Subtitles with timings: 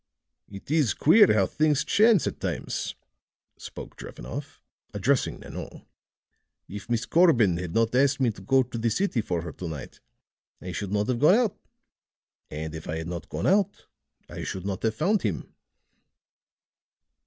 [0.49, 2.95] "It is queer how things chance at times,"
[3.55, 4.59] spoke Drevenoff,
[4.95, 5.85] addressing Nanon.
[6.67, 9.67] "If Miss Corbin had not asked me to go to the city for her to
[9.67, 9.99] night,
[10.59, 11.55] I should not have gone out;
[12.49, 13.85] and if I had not gone out,
[14.27, 15.53] I should not have found him."